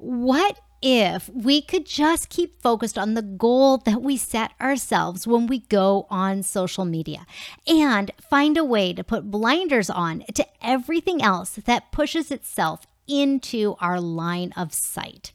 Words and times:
What 0.00 0.58
if 0.80 1.28
we 1.28 1.60
could 1.60 1.84
just 1.84 2.30
keep 2.30 2.62
focused 2.62 2.96
on 2.96 3.12
the 3.12 3.20
goal 3.20 3.76
that 3.76 4.00
we 4.00 4.16
set 4.16 4.52
ourselves 4.58 5.26
when 5.26 5.46
we 5.46 5.58
go 5.58 6.06
on 6.08 6.42
social 6.42 6.86
media 6.86 7.26
and 7.66 8.10
find 8.18 8.56
a 8.56 8.64
way 8.64 8.94
to 8.94 9.04
put 9.04 9.30
blinders 9.30 9.90
on 9.90 10.24
to 10.32 10.46
everything 10.62 11.20
else 11.20 11.50
that 11.66 11.92
pushes 11.92 12.30
itself 12.30 12.86
into 13.06 13.76
our 13.78 14.00
line 14.00 14.54
of 14.56 14.72
sight? 14.72 15.32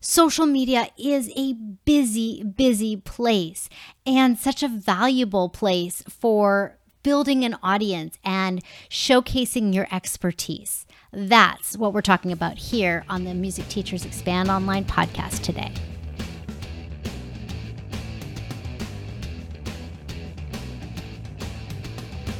Social 0.00 0.46
media 0.46 0.88
is 0.96 1.32
a 1.36 1.54
busy, 1.54 2.44
busy 2.44 2.96
place 2.96 3.68
and 4.06 4.38
such 4.38 4.62
a 4.62 4.68
valuable 4.68 5.48
place 5.48 6.04
for 6.08 6.78
building 7.06 7.44
an 7.44 7.56
audience 7.62 8.18
and 8.24 8.60
showcasing 8.90 9.72
your 9.72 9.86
expertise. 9.92 10.84
That's 11.12 11.78
what 11.78 11.94
we're 11.94 12.00
talking 12.00 12.32
about 12.32 12.58
here 12.58 13.04
on 13.08 13.22
the 13.22 13.32
Music 13.32 13.68
Teachers 13.68 14.04
Expand 14.04 14.50
Online 14.50 14.84
podcast 14.84 15.42
today. 15.42 15.72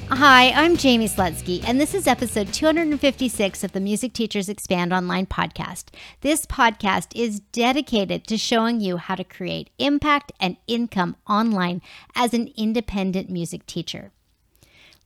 Hi, 0.09 0.51
I'm 0.51 0.77
Jaime 0.77 1.07
Slutzky, 1.07 1.63
and 1.65 1.81
this 1.81 1.95
is 1.95 2.09
episode 2.09 2.53
256 2.53 3.63
of 3.63 3.71
the 3.71 3.79
Music 3.79 4.13
Teachers 4.13 4.49
Expand 4.49 4.93
Online 4.93 5.27
podcast. 5.27 5.91
This 6.23 6.45
podcast 6.45 7.15
is 7.15 7.39
dedicated 7.39 8.27
to 8.27 8.37
showing 8.37 8.81
you 8.81 8.97
how 8.97 9.15
to 9.15 9.23
create 9.23 9.71
impact 9.79 10.33
and 10.41 10.57
income 10.67 11.15
online 11.29 11.83
as 12.17 12.35
an 12.35 12.53
independent 12.57 13.31
music 13.31 13.65
teacher. 13.67 14.11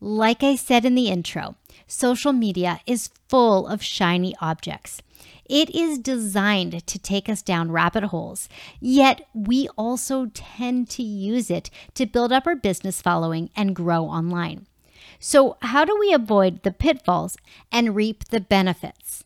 Like 0.00 0.42
I 0.42 0.56
said 0.56 0.86
in 0.86 0.94
the 0.94 1.08
intro, 1.08 1.56
social 1.86 2.32
media 2.32 2.80
is 2.86 3.10
full 3.28 3.66
of 3.66 3.82
shiny 3.82 4.34
objects. 4.40 5.02
It 5.44 5.68
is 5.74 5.98
designed 5.98 6.86
to 6.86 6.98
take 6.98 7.28
us 7.28 7.42
down 7.42 7.70
rabbit 7.70 8.04
holes, 8.04 8.48
yet 8.80 9.28
we 9.34 9.68
also 9.76 10.30
tend 10.32 10.88
to 10.90 11.02
use 11.02 11.50
it 11.50 11.68
to 11.94 12.06
build 12.06 12.32
up 12.32 12.46
our 12.46 12.56
business 12.56 13.02
following 13.02 13.50
and 13.54 13.76
grow 13.76 14.04
online. 14.04 14.66
So, 15.18 15.58
how 15.60 15.84
do 15.84 15.94
we 15.98 16.14
avoid 16.14 16.62
the 16.62 16.72
pitfalls 16.72 17.36
and 17.70 17.94
reap 17.94 18.24
the 18.26 18.40
benefits? 18.40 19.24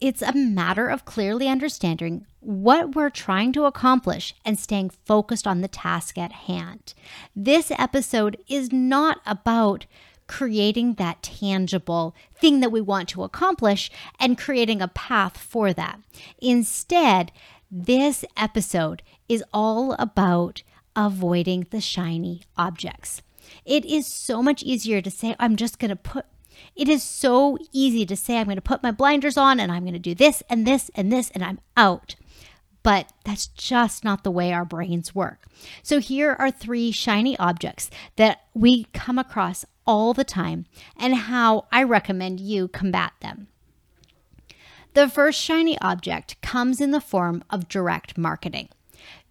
It's 0.00 0.22
a 0.22 0.34
matter 0.34 0.88
of 0.88 1.04
clearly 1.04 1.46
understanding 1.46 2.26
what 2.40 2.94
we're 2.94 3.10
trying 3.10 3.52
to 3.52 3.66
accomplish 3.66 4.34
and 4.46 4.58
staying 4.58 4.90
focused 5.04 5.46
on 5.46 5.60
the 5.60 5.68
task 5.68 6.16
at 6.16 6.32
hand. 6.32 6.94
This 7.36 7.70
episode 7.72 8.38
is 8.48 8.72
not 8.72 9.20
about 9.26 9.84
creating 10.26 10.94
that 10.94 11.22
tangible 11.22 12.14
thing 12.34 12.60
that 12.60 12.72
we 12.72 12.80
want 12.80 13.08
to 13.10 13.24
accomplish 13.24 13.90
and 14.18 14.38
creating 14.38 14.80
a 14.80 14.88
path 14.88 15.36
for 15.36 15.72
that. 15.74 16.00
Instead, 16.40 17.30
this 17.70 18.24
episode 18.36 19.02
is 19.28 19.44
all 19.52 19.94
about 19.98 20.62
avoiding 20.96 21.66
the 21.70 21.80
shiny 21.80 22.42
objects. 22.56 23.20
It 23.66 23.84
is 23.84 24.06
so 24.06 24.42
much 24.42 24.62
easier 24.62 25.02
to 25.02 25.10
say, 25.10 25.34
I'm 25.38 25.56
just 25.56 25.78
going 25.78 25.90
to 25.90 25.96
put, 25.96 26.24
it 26.76 26.88
is 26.88 27.02
so 27.02 27.58
easy 27.72 28.06
to 28.06 28.16
say, 28.16 28.38
I'm 28.38 28.46
going 28.46 28.56
to 28.56 28.62
put 28.62 28.82
my 28.82 28.90
blinders 28.90 29.36
on 29.36 29.60
and 29.60 29.70
I'm 29.70 29.82
going 29.82 29.92
to 29.92 29.98
do 29.98 30.14
this 30.14 30.42
and 30.48 30.66
this 30.66 30.90
and 30.94 31.12
this 31.12 31.30
and 31.30 31.44
I'm 31.44 31.60
out. 31.76 32.16
But 32.82 33.12
that's 33.24 33.48
just 33.48 34.04
not 34.04 34.24
the 34.24 34.30
way 34.30 34.52
our 34.52 34.64
brains 34.64 35.14
work. 35.14 35.44
So 35.82 35.98
here 35.98 36.34
are 36.38 36.50
three 36.50 36.90
shiny 36.92 37.38
objects 37.38 37.90
that 38.16 38.40
we 38.54 38.84
come 38.94 39.18
across 39.18 39.66
all 39.86 40.14
the 40.14 40.24
time 40.24 40.66
and 40.96 41.14
how 41.14 41.66
I 41.70 41.82
recommend 41.82 42.40
you 42.40 42.68
combat 42.68 43.12
them. 43.20 43.48
The 44.94 45.08
first 45.08 45.40
shiny 45.40 45.78
object 45.80 46.40
comes 46.40 46.80
in 46.80 46.90
the 46.90 47.00
form 47.00 47.44
of 47.50 47.68
direct 47.68 48.16
marketing 48.16 48.70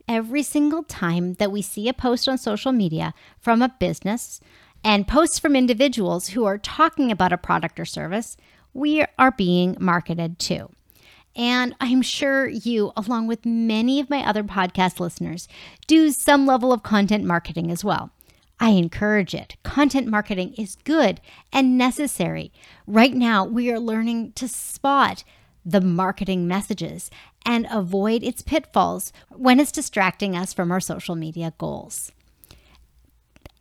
every 0.09 0.41
single 0.41 0.81
time 0.83 1.35
that 1.35 1.51
we 1.51 1.61
see 1.61 1.87
a 1.87 1.93
post 1.93 2.27
on 2.27 2.37
social 2.37 2.71
media 2.71 3.13
from 3.39 3.61
a 3.61 3.75
business 3.79 4.41
and 4.83 5.07
posts 5.07 5.39
from 5.39 5.55
individuals 5.55 6.29
who 6.29 6.45
are 6.45 6.57
talking 6.57 7.11
about 7.11 7.33
a 7.33 7.37
product 7.37 7.79
or 7.79 7.85
service, 7.85 8.37
we 8.73 9.05
are 9.17 9.31
being 9.31 9.75
marketed 9.79 10.39
to. 10.39 10.69
And 11.35 11.75
I'm 11.79 12.01
sure 12.01 12.47
you, 12.47 12.91
along 12.97 13.27
with 13.27 13.45
many 13.45 13.99
of 13.99 14.09
my 14.09 14.25
other 14.25 14.43
podcast 14.43 14.99
listeners, 14.99 15.47
do 15.87 16.11
some 16.11 16.45
level 16.45 16.73
of 16.73 16.83
content 16.83 17.23
marketing 17.23 17.71
as 17.71 17.83
well. 17.83 18.11
I 18.59 18.71
encourage 18.71 19.33
it. 19.33 19.55
Content 19.63 20.07
marketing 20.07 20.53
is 20.57 20.75
good 20.83 21.21
and 21.53 21.77
necessary. 21.77 22.51
Right 22.85 23.13
now, 23.13 23.45
we 23.45 23.71
are 23.71 23.79
learning 23.79 24.33
to 24.33 24.47
spot 24.47 25.23
the 25.65 25.81
marketing 25.81 26.47
messages 26.47 27.09
and 27.45 27.67
avoid 27.71 28.23
its 28.23 28.41
pitfalls 28.41 29.13
when 29.29 29.59
it's 29.59 29.71
distracting 29.71 30.35
us 30.35 30.53
from 30.53 30.71
our 30.71 30.79
social 30.79 31.15
media 31.15 31.53
goals. 31.57 32.11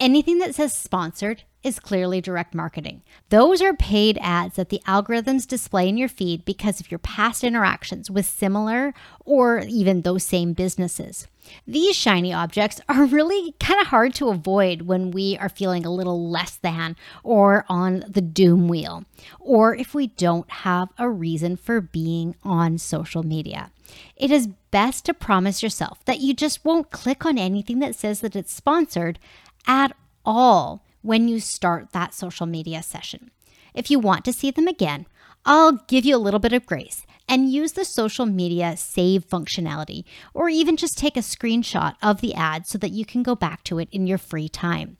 Anything 0.00 0.38
that 0.38 0.54
says 0.54 0.72
sponsored 0.72 1.42
is 1.64 1.80
clearly 1.80 2.20
direct 2.20 2.54
marketing. 2.54 3.02
Those 3.30 3.60
are 3.60 3.74
paid 3.74 4.16
ads 4.20 4.54
that 4.54 4.68
the 4.68 4.80
algorithms 4.86 5.46
display 5.46 5.88
in 5.88 5.96
your 5.96 6.08
feed 6.08 6.44
because 6.44 6.78
of 6.78 6.90
your 6.90 6.98
past 7.00 7.42
interactions 7.42 8.08
with 8.08 8.24
similar 8.24 8.94
or 9.24 9.60
even 9.68 10.02
those 10.02 10.22
same 10.22 10.52
businesses. 10.52 11.26
These 11.66 11.96
shiny 11.96 12.32
objects 12.32 12.80
are 12.88 13.04
really 13.06 13.56
kind 13.58 13.80
of 13.80 13.88
hard 13.88 14.14
to 14.14 14.28
avoid 14.28 14.82
when 14.82 15.10
we 15.10 15.36
are 15.38 15.48
feeling 15.48 15.84
a 15.84 15.92
little 15.92 16.30
less 16.30 16.54
than 16.56 16.94
or 17.24 17.64
on 17.68 18.04
the 18.08 18.22
doom 18.22 18.68
wheel, 18.68 19.04
or 19.40 19.74
if 19.74 19.94
we 19.94 20.06
don't 20.06 20.48
have 20.50 20.90
a 20.96 21.10
reason 21.10 21.56
for 21.56 21.80
being 21.80 22.36
on 22.44 22.78
social 22.78 23.24
media. 23.24 23.72
It 24.16 24.30
is 24.30 24.48
best 24.70 25.06
to 25.06 25.14
promise 25.14 25.62
yourself 25.62 26.04
that 26.04 26.20
you 26.20 26.34
just 26.34 26.64
won't 26.64 26.90
click 26.90 27.24
on 27.24 27.38
anything 27.38 27.78
that 27.80 27.94
says 27.96 28.20
that 28.20 28.36
it's 28.36 28.52
sponsored 28.52 29.18
at 29.68 29.94
all 30.24 30.84
when 31.02 31.28
you 31.28 31.38
start 31.38 31.92
that 31.92 32.14
social 32.14 32.46
media 32.46 32.82
session. 32.82 33.30
If 33.74 33.90
you 33.90 34.00
want 34.00 34.24
to 34.24 34.32
see 34.32 34.50
them 34.50 34.66
again, 34.66 35.06
I'll 35.44 35.72
give 35.86 36.04
you 36.04 36.16
a 36.16 36.18
little 36.18 36.40
bit 36.40 36.52
of 36.52 36.66
grace 36.66 37.06
and 37.28 37.52
use 37.52 37.72
the 37.72 37.84
social 37.84 38.26
media 38.26 38.76
save 38.76 39.28
functionality, 39.28 40.04
or 40.34 40.48
even 40.48 40.76
just 40.76 40.98
take 40.98 41.16
a 41.16 41.20
screenshot 41.20 41.94
of 42.02 42.20
the 42.20 42.34
ad 42.34 42.66
so 42.66 42.78
that 42.78 42.90
you 42.90 43.04
can 43.04 43.22
go 43.22 43.34
back 43.34 43.62
to 43.64 43.78
it 43.78 43.88
in 43.92 44.06
your 44.06 44.18
free 44.18 44.48
time. 44.48 44.96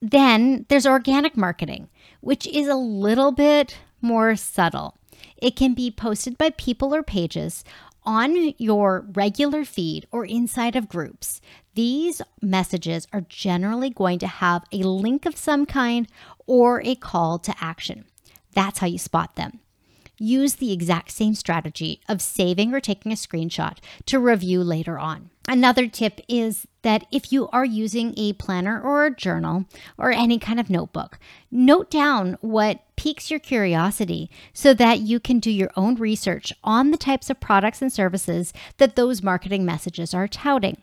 Then 0.00 0.66
there's 0.68 0.86
organic 0.86 1.36
marketing, 1.36 1.88
which 2.20 2.46
is 2.46 2.66
a 2.66 2.74
little 2.74 3.30
bit 3.30 3.78
more 4.00 4.34
subtle. 4.34 4.96
It 5.36 5.54
can 5.54 5.74
be 5.74 5.90
posted 5.90 6.36
by 6.38 6.50
people 6.50 6.94
or 6.94 7.02
pages 7.02 7.64
on 8.04 8.54
your 8.58 9.06
regular 9.12 9.64
feed 9.64 10.06
or 10.10 10.24
inside 10.24 10.76
of 10.76 10.88
groups. 10.88 11.40
These 11.74 12.20
messages 12.40 13.06
are 13.12 13.24
generally 13.28 13.90
going 13.90 14.18
to 14.20 14.26
have 14.26 14.64
a 14.72 14.78
link 14.78 15.26
of 15.26 15.36
some 15.36 15.66
kind 15.66 16.08
or 16.46 16.82
a 16.84 16.94
call 16.94 17.38
to 17.40 17.54
action. 17.60 18.04
That's 18.54 18.80
how 18.80 18.86
you 18.86 18.98
spot 18.98 19.36
them. 19.36 19.60
Use 20.22 20.54
the 20.54 20.70
exact 20.70 21.10
same 21.10 21.34
strategy 21.34 22.00
of 22.08 22.22
saving 22.22 22.72
or 22.72 22.78
taking 22.78 23.10
a 23.10 23.16
screenshot 23.16 23.78
to 24.06 24.20
review 24.20 24.62
later 24.62 24.96
on. 24.96 25.30
Another 25.48 25.88
tip 25.88 26.20
is 26.28 26.64
that 26.82 27.04
if 27.10 27.32
you 27.32 27.48
are 27.48 27.64
using 27.64 28.14
a 28.16 28.32
planner 28.34 28.80
or 28.80 29.04
a 29.04 29.16
journal 29.16 29.64
or 29.98 30.12
any 30.12 30.38
kind 30.38 30.60
of 30.60 30.70
notebook, 30.70 31.18
note 31.50 31.90
down 31.90 32.38
what 32.40 32.84
piques 32.94 33.32
your 33.32 33.40
curiosity 33.40 34.30
so 34.52 34.72
that 34.72 35.00
you 35.00 35.18
can 35.18 35.40
do 35.40 35.50
your 35.50 35.72
own 35.76 35.96
research 35.96 36.52
on 36.62 36.92
the 36.92 36.96
types 36.96 37.28
of 37.28 37.40
products 37.40 37.82
and 37.82 37.92
services 37.92 38.52
that 38.76 38.94
those 38.94 39.24
marketing 39.24 39.64
messages 39.64 40.14
are 40.14 40.28
touting. 40.28 40.76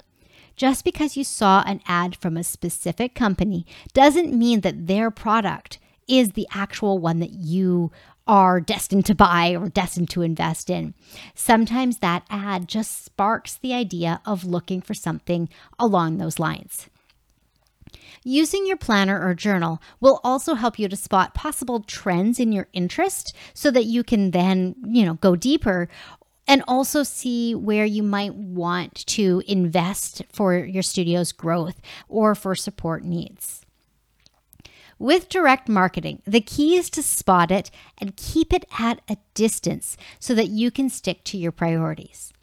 Just 0.58 0.84
because 0.84 1.16
you 1.16 1.24
saw 1.24 1.64
an 1.66 1.80
ad 1.88 2.18
from 2.18 2.36
a 2.36 2.44
specific 2.44 3.16
company 3.16 3.66
doesn't 3.94 4.38
mean 4.38 4.60
that 4.62 4.88
their 4.88 5.10
product 5.10 5.80
is 6.10 6.32
the 6.32 6.48
actual 6.52 6.98
one 6.98 7.20
that 7.20 7.32
you 7.32 7.92
are 8.30 8.62
destined 8.62 9.08
to 9.08 9.16
buy 9.16 9.56
or 9.56 9.70
destined 9.70 10.08
to 10.12 10.22
invest 10.22 10.70
in. 10.70 10.94
Sometimes 11.34 11.98
that 11.98 12.28
ad 12.30 12.68
just 12.68 13.04
sparks 13.04 13.58
the 13.58 13.74
idea 13.74 14.22
of 14.24 14.46
looking 14.46 14.82
for 14.82 14.94
something 14.94 15.50
along 15.80 16.18
those 16.18 16.38
lines. 16.38 16.88
Using 18.24 18.68
your 18.68 18.78
planner 18.78 19.20
or 19.20 19.34
journal 19.34 19.82
will 20.00 20.20
also 20.24 20.54
help 20.54 20.78
you 20.78 20.88
to 20.88 20.96
spot 20.96 21.34
possible 21.34 21.80
trends 21.80 22.40
in 22.40 22.52
your 22.52 22.68
interest 22.72 23.36
so 23.56 23.72
that 23.72 23.86
you 23.86 24.04
can 24.04 24.30
then, 24.30 24.76
you 24.86 25.06
know, 25.06 25.16
go 25.16 25.36
deeper 25.36 25.90
and 26.48 26.64
also 26.68 27.02
see 27.02 27.56
where 27.56 27.86
you 27.86 28.04
might 28.04 28.36
want 28.36 29.08
to 29.08 29.42
invest 29.48 30.22
for 30.32 30.56
your 30.56 30.84
studio's 30.84 31.32
growth 31.32 31.82
or 32.08 32.36
for 32.36 32.54
support 32.54 33.04
needs. 33.04 33.66
With 35.00 35.30
direct 35.30 35.70
marketing, 35.70 36.22
the 36.28 36.42
key 36.42 36.76
is 36.76 36.90
to 36.90 37.02
spot 37.02 37.52
it 37.52 37.72
and 38.00 38.18
keep 38.18 38.52
it 38.52 38.66
at 38.78 39.02
a 39.08 39.16
distance 39.34 39.96
so 40.20 40.36
that 40.36 40.50
you 40.50 40.72
can 40.72 40.90
stick 40.90 41.24
to 41.26 41.38
your 41.38 41.54
priorities. 41.54 42.34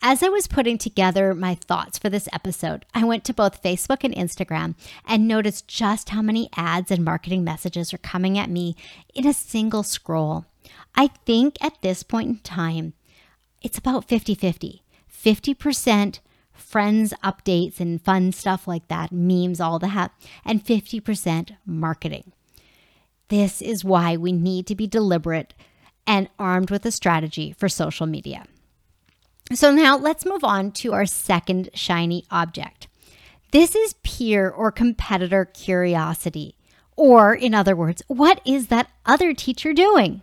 As 0.00 0.22
I 0.22 0.28
was 0.30 0.46
putting 0.46 0.78
together 0.78 1.34
my 1.34 1.54
thoughts 1.54 1.98
for 1.98 2.08
this 2.08 2.26
episode, 2.32 2.86
I 2.94 3.04
went 3.04 3.24
to 3.24 3.34
both 3.34 3.62
Facebook 3.62 4.04
and 4.04 4.14
Instagram 4.14 4.74
and 5.06 5.28
noticed 5.28 5.68
just 5.68 6.08
how 6.08 6.22
many 6.22 6.48
ads 6.56 6.90
and 6.90 7.04
marketing 7.04 7.44
messages 7.44 7.92
are 7.92 7.98
coming 7.98 8.38
at 8.38 8.48
me 8.48 8.74
in 9.14 9.26
a 9.26 9.34
single 9.34 9.82
scroll. 9.82 10.46
I 10.94 11.08
think 11.26 11.62
at 11.62 11.82
this 11.82 12.02
point 12.02 12.28
in 12.28 12.38
time, 12.38 12.94
it's 13.60 13.76
about 13.76 14.08
50 14.08 14.34
50. 14.34 14.82
50% 15.12 16.20
friends 16.58 17.14
updates 17.24 17.80
and 17.80 18.02
fun 18.02 18.32
stuff 18.32 18.66
like 18.66 18.88
that, 18.88 19.12
memes, 19.12 19.60
all 19.60 19.78
that, 19.78 20.12
and 20.44 20.64
50% 20.64 21.56
marketing. 21.64 22.32
This 23.28 23.60
is 23.60 23.84
why 23.84 24.16
we 24.16 24.32
need 24.32 24.66
to 24.66 24.74
be 24.74 24.86
deliberate 24.86 25.54
and 26.06 26.28
armed 26.38 26.70
with 26.70 26.86
a 26.86 26.90
strategy 26.90 27.52
for 27.52 27.68
social 27.68 28.06
media. 28.06 28.44
So 29.52 29.70
now 29.70 29.96
let's 29.96 30.26
move 30.26 30.44
on 30.44 30.72
to 30.72 30.92
our 30.92 31.06
second 31.06 31.70
shiny 31.74 32.24
object. 32.30 32.88
This 33.50 33.74
is 33.74 33.94
peer 34.02 34.50
or 34.50 34.70
competitor 34.70 35.46
curiosity. 35.46 36.56
Or, 36.96 37.32
in 37.34 37.54
other 37.54 37.76
words, 37.76 38.02
what 38.08 38.40
is 38.44 38.66
that 38.66 38.90
other 39.06 39.32
teacher 39.32 39.72
doing? 39.72 40.20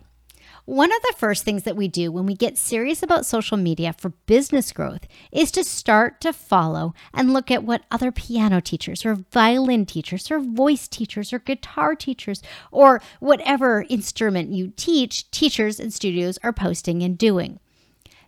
One 0.66 0.92
of 0.92 1.00
the 1.02 1.14
first 1.16 1.44
things 1.44 1.62
that 1.62 1.76
we 1.76 1.86
do 1.86 2.10
when 2.10 2.26
we 2.26 2.34
get 2.34 2.58
serious 2.58 3.00
about 3.00 3.24
social 3.24 3.56
media 3.56 3.94
for 3.96 4.08
business 4.26 4.72
growth 4.72 5.06
is 5.30 5.52
to 5.52 5.62
start 5.62 6.20
to 6.22 6.32
follow 6.32 6.92
and 7.14 7.32
look 7.32 7.52
at 7.52 7.62
what 7.62 7.84
other 7.88 8.10
piano 8.10 8.60
teachers 8.60 9.06
or 9.06 9.14
violin 9.32 9.86
teachers 9.86 10.28
or 10.28 10.40
voice 10.40 10.88
teachers 10.88 11.32
or 11.32 11.38
guitar 11.38 11.94
teachers 11.94 12.42
or 12.72 13.00
whatever 13.20 13.86
instrument 13.88 14.50
you 14.50 14.72
teach, 14.74 15.30
teachers 15.30 15.78
and 15.78 15.94
studios 15.94 16.36
are 16.42 16.52
posting 16.52 17.00
and 17.04 17.16
doing. 17.16 17.60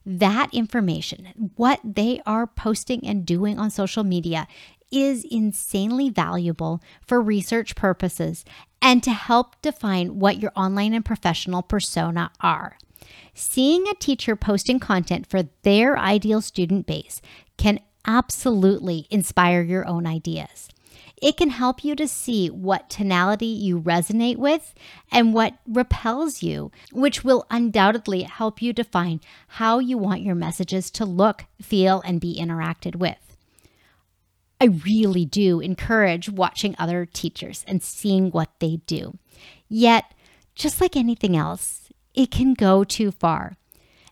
That 0.06 0.48
information, 0.54 1.50
what 1.56 1.80
they 1.82 2.22
are 2.24 2.46
posting 2.46 3.04
and 3.04 3.26
doing 3.26 3.58
on 3.58 3.68
social 3.68 4.04
media, 4.04 4.46
is 4.90 5.24
insanely 5.30 6.10
valuable 6.10 6.82
for 7.00 7.20
research 7.20 7.74
purposes 7.74 8.44
and 8.80 9.02
to 9.02 9.10
help 9.10 9.60
define 9.62 10.18
what 10.18 10.38
your 10.38 10.52
online 10.56 10.94
and 10.94 11.04
professional 11.04 11.62
persona 11.62 12.30
are. 12.40 12.78
Seeing 13.34 13.86
a 13.88 13.94
teacher 13.94 14.36
posting 14.36 14.80
content 14.80 15.26
for 15.26 15.44
their 15.62 15.98
ideal 15.98 16.40
student 16.40 16.86
base 16.86 17.20
can 17.56 17.80
absolutely 18.06 19.06
inspire 19.10 19.62
your 19.62 19.86
own 19.86 20.06
ideas. 20.06 20.68
It 21.20 21.36
can 21.36 21.50
help 21.50 21.84
you 21.84 21.96
to 21.96 22.06
see 22.06 22.48
what 22.48 22.88
tonality 22.88 23.46
you 23.46 23.80
resonate 23.80 24.36
with 24.36 24.72
and 25.10 25.34
what 25.34 25.54
repels 25.66 26.42
you, 26.42 26.70
which 26.92 27.24
will 27.24 27.46
undoubtedly 27.50 28.22
help 28.22 28.62
you 28.62 28.72
define 28.72 29.20
how 29.48 29.80
you 29.80 29.98
want 29.98 30.22
your 30.22 30.36
messages 30.36 30.90
to 30.92 31.04
look, 31.04 31.46
feel, 31.60 32.00
and 32.04 32.20
be 32.20 32.38
interacted 32.40 32.96
with. 32.96 33.27
I 34.60 34.66
really 34.66 35.24
do 35.24 35.60
encourage 35.60 36.28
watching 36.28 36.74
other 36.78 37.06
teachers 37.06 37.64
and 37.68 37.82
seeing 37.82 38.30
what 38.30 38.50
they 38.58 38.76
do. 38.86 39.18
Yet, 39.68 40.12
just 40.54 40.80
like 40.80 40.96
anything 40.96 41.36
else, 41.36 41.90
it 42.14 42.30
can 42.30 42.54
go 42.54 42.82
too 42.82 43.12
far. 43.12 43.56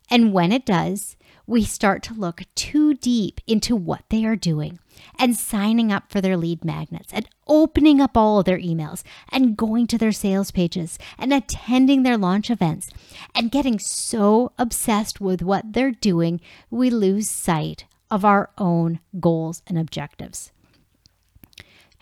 And 0.09 0.31
when 0.31 0.53
it 0.53 0.65
does, 0.65 1.17
we 1.45 1.63
start 1.63 2.03
to 2.03 2.13
look 2.13 2.43
too 2.55 2.93
deep 2.93 3.41
into 3.47 3.75
what 3.75 4.03
they 4.09 4.25
are 4.25 4.35
doing 4.35 4.79
and 5.19 5.35
signing 5.35 5.91
up 5.91 6.11
for 6.11 6.21
their 6.21 6.37
lead 6.37 6.63
magnets 6.63 7.11
and 7.13 7.27
opening 7.47 8.01
up 8.01 8.15
all 8.15 8.39
of 8.39 8.45
their 8.45 8.59
emails 8.59 9.03
and 9.29 9.57
going 9.57 9.87
to 9.87 9.97
their 9.97 10.11
sales 10.11 10.51
pages 10.51 10.97
and 11.17 11.33
attending 11.33 12.03
their 12.03 12.17
launch 12.17 12.49
events 12.49 12.89
and 13.35 13.51
getting 13.51 13.79
so 13.79 14.51
obsessed 14.57 15.21
with 15.21 15.41
what 15.41 15.73
they're 15.73 15.91
doing, 15.91 16.39
we 16.69 16.89
lose 16.89 17.29
sight 17.29 17.85
of 18.09 18.25
our 18.25 18.49
own 18.57 18.99
goals 19.19 19.61
and 19.67 19.77
objectives. 19.77 20.51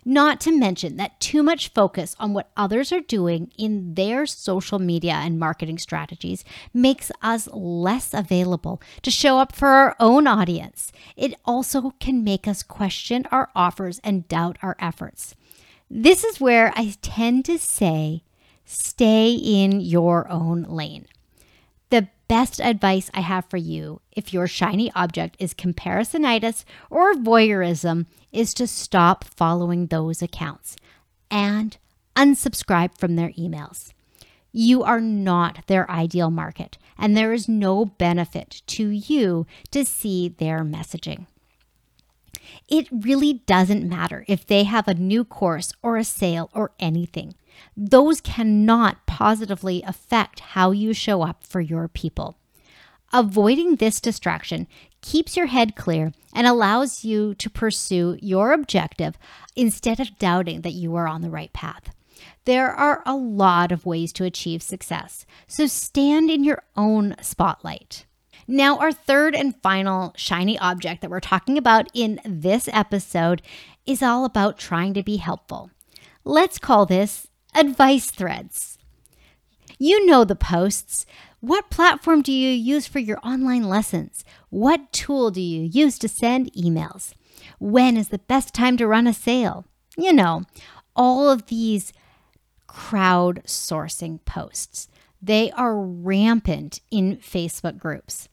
Not 0.08 0.40
to 0.42 0.56
mention 0.56 0.98
that 0.98 1.20
too 1.20 1.42
much 1.42 1.74
focus 1.74 2.16
on 2.20 2.34
what 2.34 2.52
others 2.56 2.92
are 2.92 3.00
doing 3.00 3.52
in 3.58 3.96
their 3.96 4.28
social 4.28 4.78
media 4.78 5.14
and 5.14 5.40
marketing 5.40 5.80
strategies 5.80 6.46
makes 6.72 7.12
us 7.24 7.50
less 7.52 8.14
available 8.14 8.80
to 9.02 9.10
show 9.10 9.40
up 9.40 9.56
for 9.56 9.70
our 9.70 9.96
own 10.00 10.28
audience. 10.28 10.92
It 11.18 11.34
also 11.44 11.96
can 12.00 12.24
make 12.24 12.48
us 12.48 12.62
question 12.62 13.26
our 13.32 13.50
offers 13.56 14.00
and 14.04 14.28
doubt 14.28 14.60
our 14.62 14.76
efforts. 14.78 15.34
This 15.90 16.24
is 16.24 16.40
where 16.40 16.72
I 16.76 16.94
tend 17.02 17.46
to 17.46 17.58
say, 17.58 18.22
stay 18.64 19.34
in 19.34 19.82
your 19.82 20.30
own 20.30 20.64
lane. 20.64 21.08
Best 22.28 22.60
advice 22.60 23.12
I 23.14 23.22
have 23.22 23.46
for 23.46 23.58
you 23.58 24.02
if 24.12 24.34
your 24.34 24.48
shiny 24.48 24.92
object 24.94 25.36
is 25.38 25.54
comparisonitis 25.54 26.64
or 26.90 27.14
voyeurism 27.14 28.08
is 28.32 28.54
to 28.56 28.66
stop 28.66 29.24
following 29.24 29.88
those 29.88 30.22
accounts 30.22 30.76
and 31.30 31.78
unsubscribe 32.16 32.98
from 32.98 33.16
their 33.16 33.30
emails. 33.32 33.92
You 34.52 34.84
are 34.84 35.02
not 35.02 35.68
their 35.68 35.90
ideal 35.92 36.32
market, 36.32 36.78
and 36.98 37.16
there 37.16 37.34
is 37.34 37.50
no 37.50 37.86
benefit 37.86 38.62
to 38.68 38.88
you 38.88 39.46
to 39.72 39.86
see 39.86 40.30
their 40.30 40.64
messaging. 40.64 41.28
It 42.68 42.88
really 42.92 43.34
doesn't 43.46 43.88
matter 43.88 44.24
if 44.28 44.46
they 44.46 44.64
have 44.64 44.88
a 44.88 44.94
new 44.94 45.26
course 45.26 45.74
or 45.84 45.98
a 45.98 46.04
sale 46.04 46.50
or 46.54 46.72
anything. 46.80 47.36
Those 47.76 48.22
cannot 48.22 49.05
positively 49.16 49.82
affect 49.88 50.42
how 50.42 50.72
you 50.72 50.92
show 50.92 51.22
up 51.22 51.42
for 51.48 51.62
your 51.62 51.88
people. 51.88 52.38
Avoiding 53.14 53.78
this 53.78 54.02
distraction 54.02 54.68
keeps 55.00 55.38
your 55.38 55.46
head 55.46 55.78
clear 55.78 56.12
and 56.34 56.46
allows 56.46 57.06
you 57.06 57.34
to 57.36 57.50
pursue 57.50 58.18
your 58.22 58.52
objective 58.52 59.18
instead 59.56 60.02
of 60.02 60.20
doubting 60.20 60.64
that 60.64 60.74
you 60.74 60.96
are 60.96 61.08
on 61.08 61.22
the 61.22 61.30
right 61.30 61.54
path. 61.54 61.96
There 62.44 62.70
are 62.70 63.04
a 63.06 63.16
lot 63.16 63.72
of 63.72 63.86
ways 63.86 64.12
to 64.14 64.26
achieve 64.26 64.62
success, 64.62 65.26
so 65.48 65.66
stand 65.66 66.30
in 66.30 66.44
your 66.44 66.64
own 66.76 67.16
spotlight. 67.22 68.06
Now, 68.50 68.78
our 68.80 68.92
third 68.92 69.34
and 69.34 69.56
final 69.64 70.14
shiny 70.18 70.60
object 70.60 71.00
that 71.02 71.10
we're 71.10 71.22
talking 71.22 71.58
about 71.58 71.88
in 71.94 72.20
this 72.26 72.68
episode 72.74 73.42
is 73.86 74.04
all 74.04 74.26
about 74.26 74.58
trying 74.58 74.94
to 74.94 75.04
be 75.04 75.18
helpful. 75.18 75.72
Let's 76.26 76.60
call 76.60 76.86
this 76.86 77.28
advice 77.54 78.12
threads. 78.12 78.75
You 79.78 80.06
know 80.06 80.24
the 80.24 80.36
posts. 80.36 81.06
What 81.40 81.70
platform 81.70 82.22
do 82.22 82.32
you 82.32 82.50
use 82.50 82.88
for 82.88 83.00
your 83.00 83.20
online 83.24 83.64
lessons? 83.64 84.24
What 84.50 84.92
tool 84.92 85.32
do 85.32 85.42
you 85.42 85.62
use 85.64 86.00
to 86.00 86.08
send 86.08 86.54
emails? 86.54 87.14
When 87.60 87.98
is 87.98 88.10
the 88.10 88.20
best 88.20 88.54
time 88.54 88.78
to 88.78 88.88
run 88.88 89.08
a 89.08 89.14
sale? 89.14 89.66
You 89.98 90.14
know, 90.14 90.44
all 90.96 91.30
of 91.30 91.48
these 91.48 91.94
crowdsourcing 92.68 94.24
posts. 94.26 94.88
They 95.22 95.52
are 95.52 95.80
rampant 95.80 96.82
in 96.92 97.18
Facebook 97.18 97.78
groups. 97.78 98.30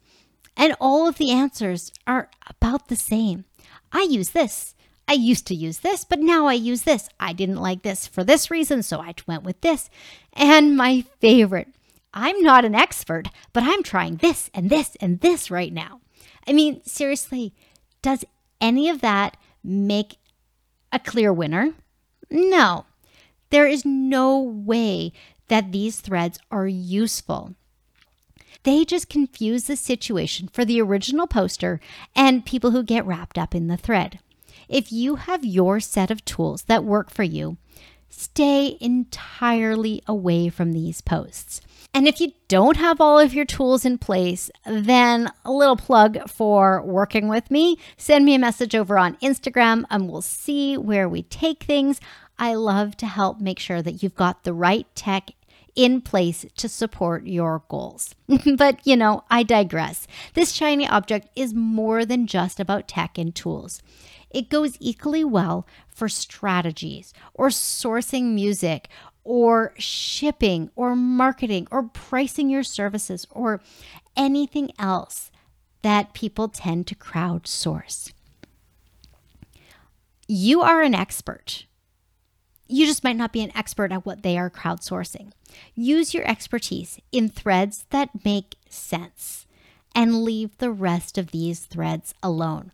And 0.57 0.75
all 0.81 1.09
of 1.09 1.17
the 1.17 1.31
answers 1.31 1.93
are 2.07 2.31
about 2.49 2.89
the 2.89 2.97
same. 2.97 3.45
I 3.93 4.03
use 4.03 4.31
this. 4.31 4.75
I 5.13 5.17
used 5.17 5.47
to 5.49 5.55
use 5.55 5.81
this, 5.81 6.05
but 6.05 6.21
now 6.21 6.47
I 6.47 6.55
use 6.55 6.85
this. 6.85 7.11
I 7.21 7.35
didn't 7.35 7.61
like 7.61 7.83
this 7.83 8.07
for 8.07 8.25
this 8.25 8.51
reason, 8.51 8.83
so 8.83 8.99
I 8.99 9.15
went 9.27 9.43
with 9.43 9.61
this. 9.61 9.91
And 10.33 10.75
my 10.75 11.05
favorite, 11.21 11.69
I'm 12.15 12.41
not 12.41 12.65
an 12.65 12.75
expert, 12.75 13.29
but 13.53 13.63
I'm 13.63 13.83
trying 13.83 14.17
this 14.17 14.49
and 14.55 14.71
this 14.71 14.97
and 15.03 15.21
this 15.21 15.51
right 15.51 15.71
now. 15.71 16.01
I 16.49 16.55
mean, 16.55 16.83
seriously, 16.87 17.53
does 18.01 18.25
any 18.59 18.89
of 18.89 19.03
that 19.03 19.37
make 19.63 20.17
a 20.91 20.99
clear 20.99 21.31
winner? 21.31 21.75
No. 22.31 22.87
There 23.51 23.67
is 23.67 23.85
no 23.85 24.39
way 24.41 25.13
that 25.49 25.73
these 25.73 26.01
threads 26.01 26.39
are 26.51 26.67
useful. 26.67 27.55
They 28.63 28.87
just 28.87 29.11
confuse 29.11 29.65
the 29.65 29.77
situation 29.77 30.49
for 30.49 30.65
the 30.65 30.81
original 30.81 31.27
poster 31.27 31.81
and 32.17 32.47
people 32.47 32.71
who 32.71 32.83
get 32.83 33.05
wrapped 33.05 33.37
up 33.37 33.55
in 33.55 33.67
the 33.67 33.77
thread. 33.77 34.21
If 34.73 34.91
you 34.91 35.17
have 35.17 35.45
your 35.45 35.81
set 35.81 36.11
of 36.11 36.25
tools 36.25 36.63
that 36.63 36.83
work 36.83 37.11
for 37.11 37.25
you, 37.25 37.59
stay 38.09 38.79
entirely 38.81 40.03
away 40.07 40.49
from 40.49 40.73
these 40.73 41.03
posts. 41.03 41.61
And 41.93 42.09
if 42.09 42.23
you 42.23 42.33
don't 42.49 42.79
have 42.79 42.99
all 42.99 43.19
of 43.19 43.35
your 43.35 43.45
tools 43.45 43.85
in 43.85 43.99
place, 43.99 44.51
then 44.65 45.31
a 45.45 45.53
little 45.53 45.77
plug 45.77 46.27
for 46.27 46.81
working 46.81 47.29
with 47.29 47.51
me. 47.51 47.77
Send 47.99 48.25
me 48.25 48.35
a 48.35 48.39
message 48.39 48.75
over 48.75 48.97
on 48.97 49.17
Instagram 49.17 49.85
and 49.91 50.09
we'll 50.09 50.23
see 50.23 50.79
where 50.79 51.07
we 51.07 51.25
take 51.25 51.65
things. 51.65 52.01
I 52.39 52.55
love 52.55 52.97
to 52.97 53.07
help 53.07 53.43
make 53.43 53.59
sure 53.59 53.83
that 53.83 54.03
you've 54.03 54.15
got 54.15 54.45
the 54.45 54.55
right 54.55 54.87
tech 54.95 55.33
in 55.75 56.01
place 56.01 56.47
to 56.57 56.69
support 56.69 57.27
your 57.27 57.63
goals. 57.69 58.15
but, 58.57 58.87
you 58.87 58.97
know, 58.97 59.25
I 59.31 59.43
digress. 59.43 60.07
This 60.33 60.53
shiny 60.53 60.89
object 60.89 61.29
is 61.37 61.53
more 61.53 62.07
than 62.07 62.27
just 62.27 62.59
about 62.59 62.89
tech 62.89 63.19
and 63.19 63.35
tools. 63.35 63.83
It 64.33 64.49
goes 64.49 64.77
equally 64.81 65.25
well 65.25 65.67
for 65.89 66.09
strategies 66.09 67.13
or 67.35 67.49
sourcing 67.49 68.35
music 68.35 68.89
or 69.25 69.75
shipping 69.79 70.71
or 70.75 70.97
marketing 70.97 71.69
or 71.71 71.85
pricing 71.85 72.51
your 72.51 72.63
services 72.63 73.27
or 73.31 73.61
anything 74.17 74.73
else 74.79 75.31
that 75.83 76.15
people 76.15 76.49
tend 76.49 76.87
to 76.87 76.95
crowdsource. 76.95 78.13
You 80.27 80.63
are 80.63 80.81
an 80.81 80.95
expert. 80.95 81.67
You 82.69 82.87
just 82.87 83.05
might 83.05 83.17
not 83.17 83.33
be 83.33 83.43
an 83.43 83.55
expert 83.55 83.93
at 83.93 84.07
what 84.07 84.23
they 84.23 84.39
are 84.39 84.49
crowdsourcing. 84.49 85.33
Use 85.75 86.15
your 86.15 86.27
expertise 86.27 86.99
in 87.11 87.29
threads 87.29 87.85
that 87.91 88.25
make 88.25 88.57
sense 88.71 89.47
and 89.95 90.23
leave 90.23 90.57
the 90.57 90.71
rest 90.71 91.19
of 91.19 91.33
these 91.33 91.61
threads 91.67 92.15
alone. 92.23 92.73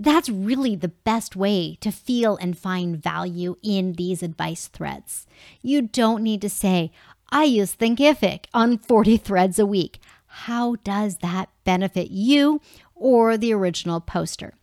That's 0.00 0.28
really 0.28 0.76
the 0.76 0.88
best 0.88 1.34
way 1.34 1.76
to 1.80 1.90
feel 1.90 2.36
and 2.36 2.56
find 2.56 3.02
value 3.02 3.56
in 3.62 3.94
these 3.94 4.22
advice 4.22 4.68
threads. 4.68 5.26
You 5.60 5.82
don't 5.82 6.22
need 6.22 6.40
to 6.42 6.48
say, 6.48 6.92
I 7.30 7.44
use 7.44 7.74
Thinkific 7.74 8.44
on 8.54 8.78
40 8.78 9.16
threads 9.16 9.58
a 9.58 9.66
week. 9.66 9.98
How 10.26 10.76
does 10.76 11.18
that 11.18 11.50
benefit 11.64 12.10
you 12.10 12.60
or 12.94 13.36
the 13.36 13.52
original 13.52 14.00
poster? 14.00 14.54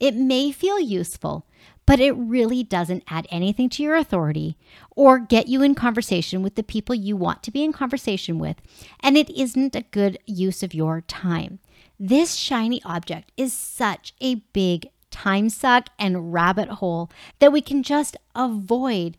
It 0.00 0.14
may 0.14 0.52
feel 0.52 0.80
useful, 0.80 1.44
but 1.84 2.00
it 2.00 2.12
really 2.12 2.62
doesn't 2.62 3.04
add 3.08 3.26
anything 3.30 3.68
to 3.70 3.82
your 3.82 3.94
authority 3.94 4.56
or 4.96 5.18
get 5.18 5.48
you 5.48 5.62
in 5.62 5.74
conversation 5.74 6.42
with 6.42 6.54
the 6.54 6.62
people 6.62 6.94
you 6.94 7.16
want 7.16 7.42
to 7.42 7.50
be 7.50 7.62
in 7.62 7.72
conversation 7.72 8.38
with, 8.38 8.56
and 9.00 9.16
it 9.18 9.28
isn't 9.30 9.76
a 9.76 9.82
good 9.90 10.18
use 10.26 10.62
of 10.62 10.74
your 10.74 11.02
time. 11.02 11.58
This 11.98 12.34
shiny 12.34 12.80
object 12.84 13.32
is 13.36 13.52
such 13.52 14.14
a 14.20 14.36
big 14.52 14.90
time 15.10 15.48
suck 15.48 15.88
and 15.98 16.32
rabbit 16.32 16.68
hole 16.68 17.10
that 17.40 17.52
we 17.52 17.60
can 17.60 17.82
just 17.82 18.16
avoid 18.34 19.16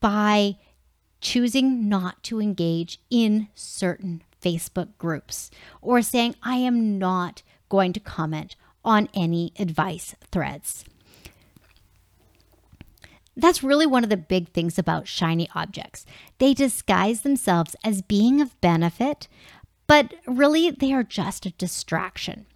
by 0.00 0.56
choosing 1.20 1.88
not 1.88 2.22
to 2.24 2.40
engage 2.40 3.00
in 3.10 3.48
certain 3.54 4.22
Facebook 4.42 4.88
groups 4.98 5.50
or 5.80 6.02
saying, 6.02 6.34
I 6.42 6.56
am 6.56 6.98
not 6.98 7.42
going 7.68 7.92
to 7.94 8.00
comment 8.00 8.56
on 8.84 9.08
any 9.14 9.52
advice 9.58 10.14
threads. 10.30 10.84
That's 13.36 13.62
really 13.62 13.86
one 13.86 14.02
of 14.02 14.10
the 14.10 14.16
big 14.16 14.48
things 14.48 14.78
about 14.78 15.06
shiny 15.06 15.48
objects. 15.54 16.04
They 16.38 16.54
disguise 16.54 17.20
themselves 17.20 17.76
as 17.84 18.02
being 18.02 18.40
of 18.40 18.60
benefit, 18.60 19.28
but 19.88 20.14
really 20.26 20.70
they 20.70 20.92
are 20.92 21.02
just 21.02 21.46
a 21.46 21.50
distraction. 21.50 22.46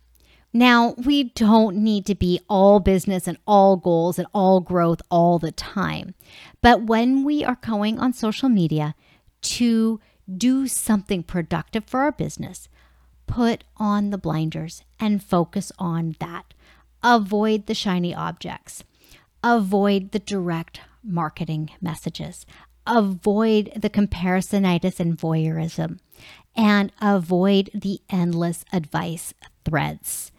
Now, 0.53 0.95
we 0.99 1.25
don't 1.25 1.77
need 1.79 2.05
to 2.07 2.15
be 2.15 2.39
all 2.49 2.79
business 2.79 3.27
and 3.27 3.39
all 3.47 3.77
goals 3.79 4.19
and 4.19 4.29
all 4.35 4.61
growth 4.61 5.01
all 5.11 5.39
the 5.39 5.51
time. 5.51 6.15
But 6.61 6.83
when 6.83 7.25
we 7.25 7.43
are 7.43 7.59
going 7.63 7.99
on 7.99 8.13
social 8.13 8.51
media 8.51 8.95
to 9.43 9.99
do 10.37 10.69
something 10.69 11.23
productive 11.23 11.85
for 11.87 12.01
our 12.01 12.13
business, 12.13 12.69
put 13.27 13.65
on 13.79 14.11
the 14.11 14.19
blinders 14.19 14.85
and 15.01 15.25
focus 15.25 15.73
on 15.79 16.17
that. 16.21 16.53
Avoid 17.03 17.67
the 17.67 17.75
shiny 17.75 18.15
objects. 18.15 18.85
Avoid 19.43 20.13
the 20.13 20.19
direct 20.19 20.81
marketing 21.03 21.71
messages. 21.81 22.45
Avoid 22.87 23.73
the 23.75 23.91
comparisonitis 23.91 25.01
and 25.01 25.17
voyeurism 25.17 25.99
and 26.57 26.93
avoid 27.01 27.71
the 27.75 28.01
endless 28.11 28.65
advice 28.73 29.35
threads. 29.65 30.33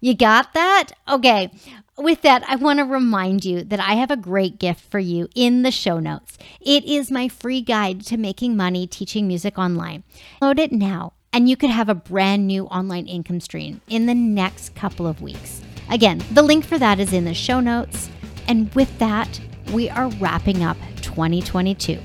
You 0.00 0.14
got 0.14 0.52
that? 0.52 0.90
Okay. 1.08 1.50
With 1.96 2.22
that, 2.22 2.44
I 2.48 2.56
want 2.56 2.78
to 2.78 2.84
remind 2.84 3.44
you 3.44 3.62
that 3.64 3.80
I 3.80 3.94
have 3.94 4.10
a 4.10 4.16
great 4.16 4.58
gift 4.58 4.80
for 4.80 4.98
you 4.98 5.28
in 5.34 5.62
the 5.62 5.70
show 5.70 5.98
notes. 5.98 6.36
It 6.60 6.84
is 6.84 7.10
my 7.10 7.28
free 7.28 7.60
guide 7.62 8.04
to 8.06 8.16
making 8.16 8.56
money 8.56 8.86
teaching 8.86 9.26
music 9.26 9.56
online. 9.56 10.02
Load 10.42 10.58
it 10.58 10.72
now, 10.72 11.14
and 11.32 11.48
you 11.48 11.56
could 11.56 11.70
have 11.70 11.88
a 11.88 11.94
brand 11.94 12.46
new 12.46 12.66
online 12.66 13.06
income 13.06 13.40
stream 13.40 13.80
in 13.88 14.06
the 14.06 14.14
next 14.14 14.74
couple 14.74 15.06
of 15.06 15.22
weeks. 15.22 15.62
Again, 15.88 16.22
the 16.32 16.42
link 16.42 16.66
for 16.66 16.78
that 16.78 17.00
is 17.00 17.12
in 17.12 17.24
the 17.24 17.32
show 17.32 17.60
notes. 17.60 18.10
And 18.46 18.74
with 18.74 18.98
that, 18.98 19.40
we 19.72 19.88
are 19.88 20.08
wrapping 20.08 20.62
up 20.62 20.76
2022. 21.00 21.98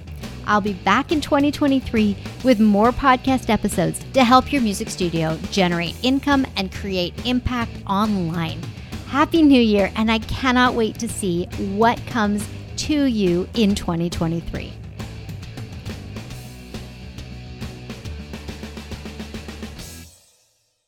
I'll 0.50 0.62
be 0.62 0.74
back 0.74 1.12
in 1.12 1.22
2023 1.22 2.18
with 2.44 2.60
more 2.60 2.92
podcast 2.92 3.52
episodes 3.52 4.04
to 4.14 4.24
help 4.24 4.52
your 4.52 4.64
music 4.64 4.90
studio 4.90 5.38
generate 5.52 5.96
income 6.02 6.46
and 6.58 6.74
create 6.74 7.14
impact 7.24 7.72
online. 7.86 8.60
Happy 9.08 9.44
New 9.44 9.62
Year, 9.62 9.92
and 9.96 10.12
I 10.12 10.18
cannot 10.20 10.74
wait 10.74 10.98
to 11.00 11.08
see 11.08 11.46
what 11.76 12.04
comes 12.08 12.48
to 12.78 13.06
you 13.06 13.48
in 13.54 13.76
2023. 13.76 14.79